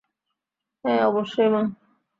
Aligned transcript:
হ্যাঁ, 0.85 1.01
অবশ্যই, 1.05 1.49
মা। 1.49 1.61